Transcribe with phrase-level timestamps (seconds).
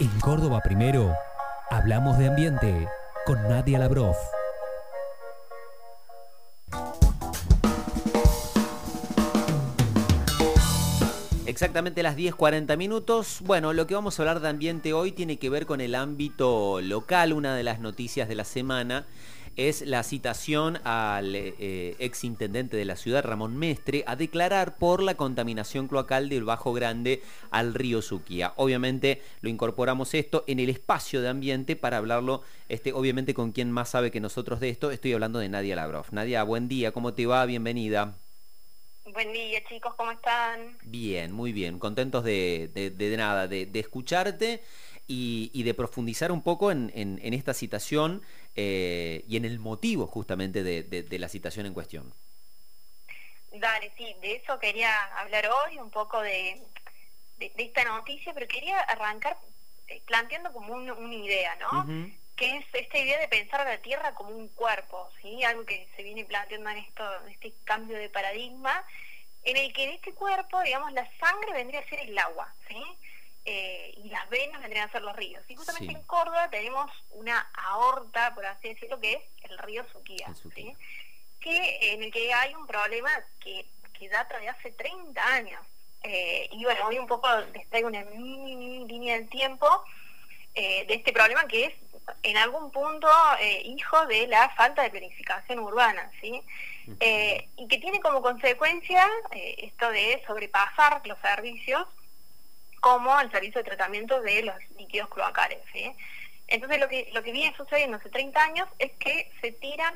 [0.00, 1.14] En Córdoba Primero,
[1.70, 2.88] hablamos de ambiente
[3.24, 4.16] con Nadia Labroff.
[11.46, 13.38] Exactamente las 10.40 minutos.
[13.44, 16.80] Bueno, lo que vamos a hablar de ambiente hoy tiene que ver con el ámbito
[16.80, 17.32] local.
[17.32, 19.06] Una de las noticias de la semana
[19.56, 25.02] es la citación al eh, ex intendente de la ciudad, Ramón Mestre, a declarar por
[25.02, 28.52] la contaminación cloacal del Bajo Grande al río Suquía.
[28.56, 33.70] Obviamente lo incorporamos esto en el espacio de ambiente para hablarlo, este, obviamente con quien
[33.70, 34.90] más sabe que nosotros de esto.
[34.90, 36.06] Estoy hablando de Nadia Labrov.
[36.10, 37.46] Nadia, buen día, ¿cómo te va?
[37.46, 38.16] Bienvenida.
[39.12, 40.78] Buen día chicos, ¿cómo están?
[40.82, 44.62] Bien, muy bien, contentos de, de, nada, de, escucharte
[45.06, 48.22] y, de profundizar un poco en, esta citación
[48.56, 52.12] eh, y en el motivo justamente de, la citación en cuestión.
[53.52, 56.60] Dale, sí, de eso quería hablar hoy, un poco de,
[57.38, 59.36] esta noticia, pero quería arrancar
[59.88, 61.86] eh, planteando como una idea, ¿no?
[62.36, 65.44] que es esta idea de pensar a la Tierra como un cuerpo, ¿sí?
[65.44, 68.84] Algo que se viene planteando en, esto, en este cambio de paradigma,
[69.44, 72.82] en el que en este cuerpo, digamos, la sangre vendría a ser el agua, ¿sí?
[73.46, 75.42] Eh, y las venas vendrían a ser los ríos.
[75.48, 80.32] Y justamente en Córdoba tenemos una aorta, por así decirlo, que es el río Suquía,
[80.54, 80.74] ¿sí?
[81.40, 83.66] que, en el que hay un problema que,
[83.98, 85.60] que data de hace 30 años.
[86.02, 89.66] Eh, y bueno, hoy un poco les traigo una mini, línea del tiempo
[90.54, 91.74] eh, de este problema que es
[92.22, 93.08] en algún punto
[93.40, 96.42] eh, hijo de la falta de planificación urbana, ¿sí?
[97.00, 101.86] Eh, y que tiene como consecuencia esto de sobrepasar los servicios
[102.84, 105.90] como el servicio de tratamiento de los líquidos cloacales, ¿sí?
[106.48, 109.94] Entonces lo que, lo que viene sucediendo hace 30 años es que se tiran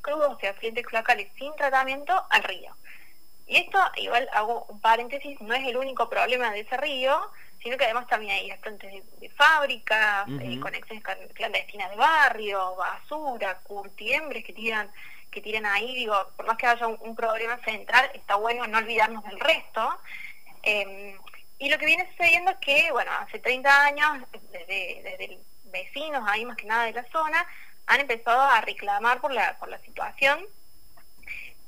[0.00, 2.74] crudos y afluentes cloacales sin tratamiento al río.
[3.46, 7.20] Y esto, igual hago un paréntesis, no es el único problema de ese río,
[7.62, 14.44] sino que además también hay fuentes de, fábricas, eh, conexiones clandestinas de barrio, basura, curtiembres
[14.44, 14.90] que tiran
[15.30, 19.22] que tiran ahí, digo, por más que haya un, problema central, está bueno no olvidarnos
[19.24, 19.96] del resto.
[20.62, 21.16] Em,
[21.60, 26.44] y lo que viene sucediendo es que, bueno, hace 30 años, desde, desde vecinos ahí
[26.44, 27.46] más que nada de la zona,
[27.86, 30.44] han empezado a reclamar por la, por la situación.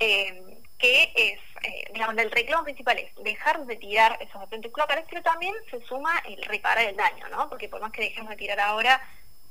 [0.00, 5.04] Eh, que es, eh, digamos, el reclamo principal es dejar de tirar esos afluentes cloacales,
[5.08, 7.48] pero también se suma el reparar el daño, ¿no?
[7.48, 9.00] Porque por más que dejemos de tirar ahora,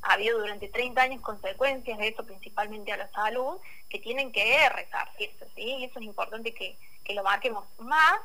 [0.02, 3.60] ha habido durante 30 años consecuencias de eso, principalmente a la salud,
[3.90, 5.62] que tienen que resarcirse, ¿sí?
[5.62, 6.78] Y eso es importante que,
[7.14, 8.20] lo marquemos más,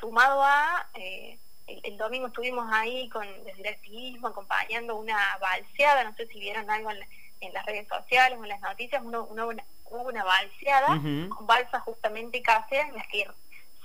[0.00, 0.88] sumado a...
[0.94, 1.38] Eh,
[1.84, 6.68] el, domingo estuvimos ahí con desde el activismo acompañando una balseada, no sé si vieron
[6.68, 9.46] algo en, las redes sociales o en las noticias, una, una,
[9.86, 13.26] hubo una balseada con balsas justamente caseras en las que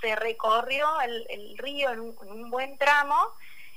[0.00, 3.16] se recorrió el, río en un, buen tramo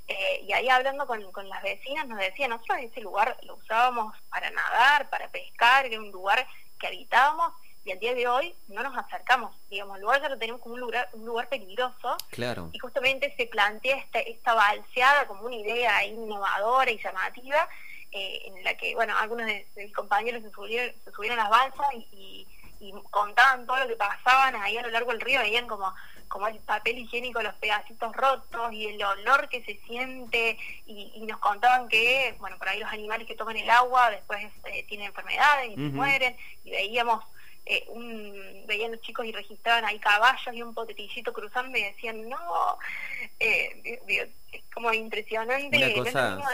[0.08, 4.50] eh, y ahí hablando con, las vecinas nos decían, nosotros ese lugar lo usábamos para
[4.52, 6.46] nadar, para pescar, era un lugar
[6.80, 7.54] que habitábamos
[7.86, 10.76] y al día de hoy no nos acercamos, digamos, el lugar ya lo tenemos como
[10.76, 12.70] un lugar, un lugar peligroso claro.
[12.74, 17.68] y justamente se plantea esta, esta balseada como una idea innovadora y llamativa
[18.12, 21.52] eh, en la que, bueno, algunos de, mis compañeros se subieron, se subieron a las
[21.52, 22.48] balsas y,
[23.12, 25.94] contaban todo lo que pasaban ahí a lo largo del río, veían como,
[26.30, 31.40] como el papel higiénico, los pedacitos rotos y el olor que se siente y, nos
[31.40, 35.72] contaban que, bueno, por ahí los animales que toman el agua después eh, tienen enfermedades
[35.72, 37.22] y se mueren y veíamos
[37.66, 42.28] eh, un, veían los chicos y registraban ahí caballos y un potetillito cruzando y decían,
[42.28, 42.80] no,
[43.40, 44.00] eh,
[44.52, 45.78] es como impresionante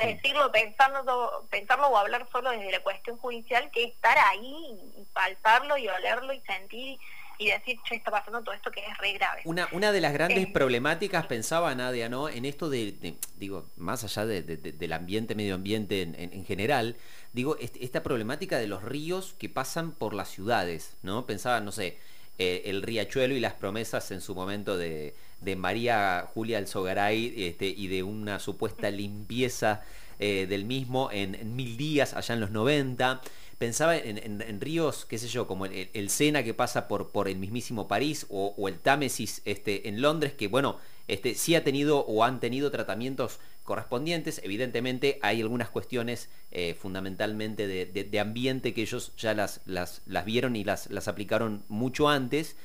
[0.04, 5.78] decirlo, pensando, pensarlo o hablar solo desde la cuestión judicial, que estar ahí y palparlo
[5.78, 7.00] y olerlo y sentir
[7.38, 9.42] y decir, che, está pasando todo esto que es re grave.
[9.46, 12.30] Una, una de las grandes eh, problemáticas, pensaba Nadia, ¿no?
[12.30, 16.96] En esto de, digo, más allá del ambiente, medio ambiente en, general,
[17.36, 21.26] digo, esta problemática de los ríos que pasan por las ciudades, ¿no?
[21.26, 21.98] Pensaba, no sé,
[22.40, 25.14] eh, el riachuelo y las promesas en su momento de,
[25.58, 29.84] María Julia Alzogaray este, y de una supuesta limpieza
[30.18, 33.22] eh, del mismo en, mil días allá en los 90
[33.60, 37.88] pensaba en, ríos, qué sé yo, como el, Sena que pasa por, por el mismísimo
[37.88, 42.40] París o, el Támesis este, en Londres, que bueno, este, sí ha tenido o han
[42.40, 44.42] tenido tratamientos correspondientes.
[44.44, 50.64] Evidentemente hay algunas cuestiones eh, fundamentalmente de, ambiente que ellos ya las, las, vieron y
[50.64, 52.56] las, las aplicaron mucho antes.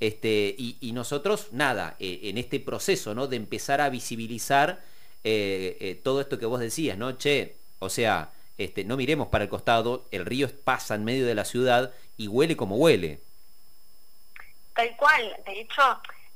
[0.00, 3.26] Este, y, nosotros, nada, eh, en este proceso ¿no?
[3.26, 4.80] de empezar a visibilizar
[5.24, 7.18] eh, todo esto que vos decías, ¿no?
[7.18, 11.34] Che, o sea, este, no miremos para el costado, el río pasa en medio de
[11.34, 13.20] la ciudad y huele como huele.
[14.74, 15.82] Tal cual, de hecho,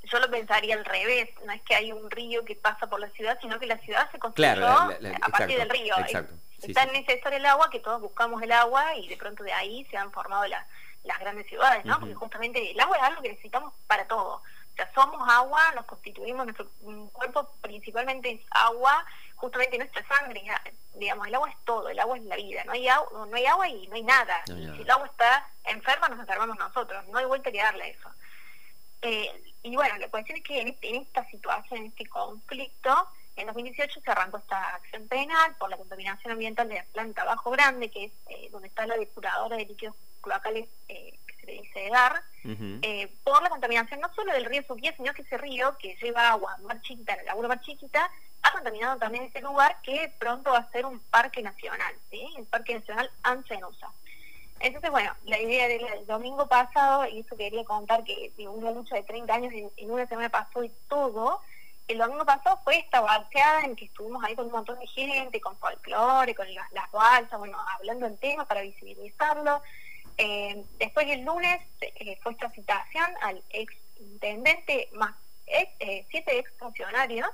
[0.04, 3.08] yo lo pensaría al revés, no es que hay un río que pasa por la
[3.10, 5.94] ciudad, sino que la ciudad se construyó a partir del río.
[5.99, 6.34] Exacto.
[6.60, 9.87] es tan necesario el agua que todos buscamos el agua y de pronto de ahí
[9.90, 11.99] se han formado las grandes ciudades, ¿no?
[11.99, 14.43] Porque justamente el agua es algo que necesitamos para todo.
[14.72, 16.66] O sea, somos agua, nos constituimos, nuestro
[17.12, 19.05] cuerpo principalmente es agua,
[19.37, 20.43] justamente nuestra sangre,
[20.94, 23.44] digamos, el agua es todo, el agua es la vida, no hay, agua, no hay
[23.44, 24.43] agua y no hay nada.
[24.46, 28.08] si el agua está enferma, nos enfermamos nosotros, no hay vuelta que darle a eso.
[29.02, 33.46] Eh, y bueno, la cuestión es que en, este, esta situación, en este conflicto, en
[33.46, 37.90] 2018 se arrancó esta acción penal por la contaminación ambiental de la planta Bajo Grande,
[37.90, 41.88] que es eh, donde está la depuradora de líquidos cloacales eh, que se le dice
[41.90, 45.96] dar, eh, por la contaminación no solo del río Suquía, sino que ese río que
[46.02, 48.10] lleva agua Mar Chiquita, la laguna Mar Chiquita,
[48.43, 52.22] ha contaminado también ese lugar que pronto va a ser un parque nacional, ¿sí?
[52.37, 53.90] el Parque Nacional Ancenusa.
[54.62, 59.02] Entonces, bueno, la idea del domingo pasado, y eso quería contar que una lucha de
[59.02, 61.40] 30 años en, una semana pasó y todo,
[61.88, 65.40] el domingo pasado fue esta balseada en que estuvimos ahí con un montón de gente,
[65.40, 69.60] con folclore, con las, las balsas, bueno, hablando del tema para visibilizarlo.
[70.16, 75.14] Eh, después el lunes eh, fue esta citación al ex intendente más
[75.46, 77.28] eh, siete ex funcionarios,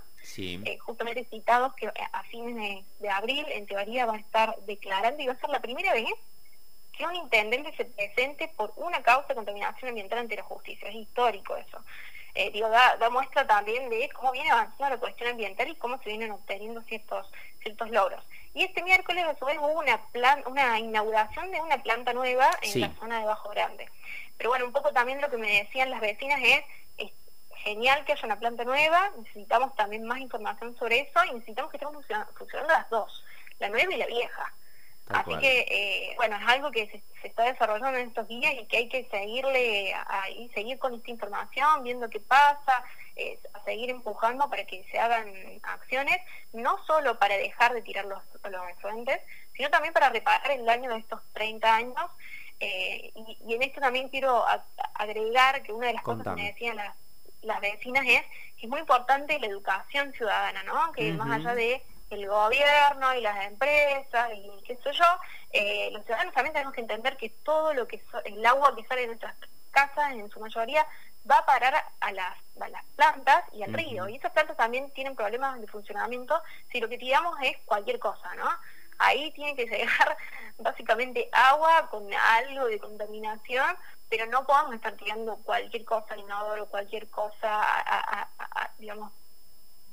[0.81, 5.35] justamente citados que a fines de, abril en teoría va a estar declarando y va
[5.35, 6.09] a ser la primera vez
[7.07, 10.89] un intendente se presente por una causa de contaminación ambiental ante la justicia.
[10.89, 11.85] Es histórico eso.
[12.35, 16.11] Eh, digo, da, muestra también de cómo viene avanzando la cuestión ambiental y cómo se
[16.11, 17.27] vienen obteniendo ciertos
[17.63, 18.25] ciertos logros.
[18.55, 22.49] Y este miércoles a su vez hubo una, plan, una inauguración de una planta nueva
[22.63, 23.89] en la zona de Bajo Grande.
[24.37, 26.65] Pero bueno, un poco también lo que me decían las vecinas es,
[26.97, 27.11] es
[27.57, 31.77] genial que haya una planta nueva, necesitamos también más información sobre eso y necesitamos que
[31.77, 31.93] estén
[32.37, 33.25] funcionando las dos,
[33.59, 34.53] la nueva y la vieja.
[35.09, 38.77] Así que, eh, bueno, es algo que se, está desarrollando en estos días y que
[38.77, 39.95] hay que seguirle
[40.37, 42.85] y seguir con esta información, viendo qué pasa,
[43.17, 45.33] eh, a seguir empujando para que se hagan
[45.63, 46.19] acciones,
[46.53, 48.63] no solo para dejar de tirar los, los
[49.57, 52.11] sino también para reparar el daño de estos 30 años.
[52.61, 54.45] Eh, y, en esto también quiero
[54.95, 56.95] agregar que una de las cosas que me decían las,
[57.43, 58.23] las vecinas es
[58.57, 60.93] que es muy importante la educación ciudadana, ¿no?
[60.93, 65.05] Que más allá de el gobierno y las empresas y qué sé yo,
[65.53, 69.03] eh, los ciudadanos también tenemos que entender que todo lo que el agua que sale
[69.03, 69.35] de nuestras
[69.71, 70.87] casas en su mayoría
[71.31, 75.15] va a parar a las, las plantas y al río y esas plantas también tienen
[75.15, 76.41] problemas de funcionamiento
[76.73, 78.49] si lo que tiramos es cualquier cosa, ¿no?
[78.99, 80.17] Ahí tiene que llegar
[80.59, 83.77] básicamente agua con algo de contaminación,
[84.09, 87.63] pero no podemos estar tirando cualquier cosa inodoro, cualquier cosa,
[88.79, 89.13] digamos,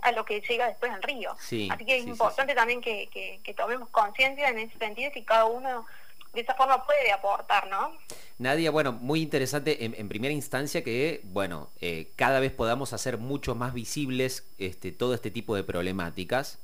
[0.02, 1.32] a lo que llega después al río.
[1.32, 3.10] Así que es importante también que,
[3.44, 5.86] que, tomemos conciencia en ese sentido si cada uno
[6.34, 7.94] de esa forma puede aportar, ¿no?
[8.38, 13.56] Nadia, bueno, muy interesante en, primera instancia que, bueno, eh, cada vez podamos hacer mucho
[13.56, 16.60] más visibles este, todo este tipo de problemáticas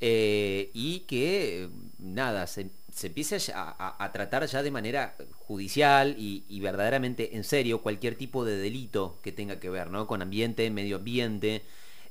[0.00, 1.68] eh, y que,
[1.98, 2.70] nada, se,
[3.02, 8.56] empiece a, tratar ya de manera judicial y, y, verdaderamente en serio cualquier tipo de
[8.56, 10.06] delito que tenga que ver, ¿no?
[10.06, 11.62] Con ambiente, medio ambiente,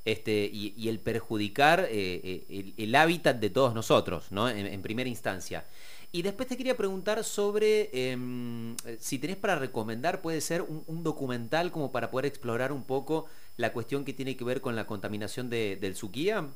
[0.04, 4.48] este, y, el perjudicar eh, eh, el, hábitat de todos nosotros, ¿no?
[4.48, 5.64] En, primera instancia.
[6.12, 11.70] Y después te quería preguntar sobre em, si tenés para recomendar, puede ser un, documental
[11.70, 13.26] como para poder explorar un poco
[13.56, 16.48] la cuestión que tiene que ver con la contaminación del Suquía.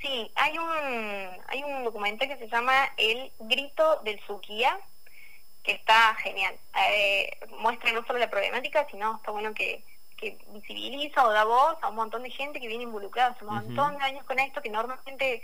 [0.00, 0.68] Sí, hay un,
[1.48, 4.78] hay un documental que se llama El Grito del Suquía,
[5.64, 6.54] que está genial.
[6.92, 9.82] Eh, muestra no solo la problemática, sino está bueno que,
[10.16, 13.54] que visibiliza o da voz a un montón de gente que viene involucrada hace un
[13.54, 15.42] montón de años con esto, que normalmente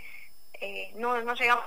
[0.53, 1.65] eh, no, no llegamos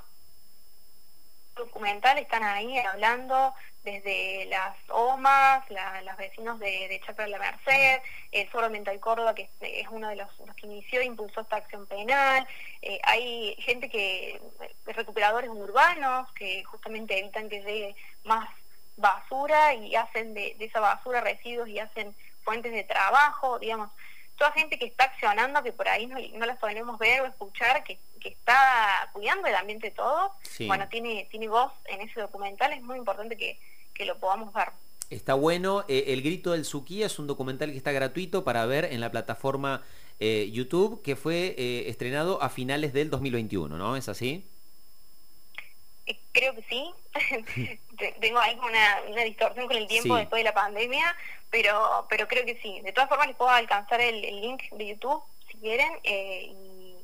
[1.56, 7.38] documental están ahí hablando desde las OMAS, la, los vecinos de, de Chacra de la
[7.38, 11.56] Merced, el Foro Mental Córdoba, que es, uno de los, que inició e impulsó esta
[11.56, 12.46] acción penal,
[12.82, 14.40] eh, hay gente que,
[14.86, 18.48] recuperadores urbanos, que justamente evitan que llegue más
[18.96, 22.14] basura y hacen de, de esa basura residuos y hacen
[22.46, 23.90] fuentes de trabajo, digamos,
[24.38, 27.82] toda gente que está accionando, que por ahí no, no las podemos ver o escuchar,
[27.82, 30.32] que, que está cuidando el ambiente todo,
[30.66, 33.58] bueno, tiene, tiene voz en ese documental, es muy importante que,
[33.92, 34.68] que lo podamos ver.
[35.10, 38.86] Está bueno, eh, El Grito del Suquía es un documental que está gratuito para ver
[38.86, 39.82] en la plataforma
[40.20, 43.96] eh, YouTube, que fue eh, estrenado a finales del 2021, ¿no?
[43.96, 44.46] ¿Es así?
[46.32, 46.90] Creo que sí.
[48.20, 51.16] Tengo ahí una, una distorsión con el tiempo después de la pandemia,
[51.50, 52.80] pero pero creo que sí.
[52.82, 56.52] De todas formas, les puedo alcanzar el, link de YouTube si quieren eh,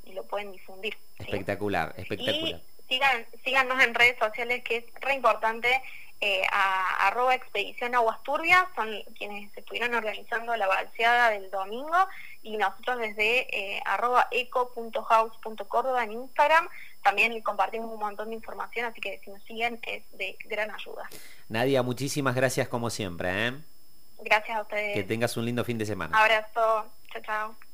[0.04, 0.94] y, lo pueden difundir.
[1.18, 2.60] Espectacular, espectacular.
[2.60, 5.82] Y sigan, síganos en redes sociales, que es re importante
[6.24, 8.88] eh, a arroba expedición aguas turbias, son
[9.18, 11.96] quienes estuvieron organizando la balseada del domingo
[12.44, 16.68] y nosotros desde eh, arroba eco.house.córdoba en Instagram
[17.02, 21.10] también compartimos un montón de información, así que si nos siguen es de gran ayuda.
[21.48, 23.48] Nadia, muchísimas gracias como siempre.
[23.48, 23.54] ¿eh?
[24.20, 24.94] Gracias a ustedes.
[24.94, 26.16] Que tengas un lindo fin de semana.
[26.16, 26.86] Abrazo.
[27.12, 27.71] Chao, chao.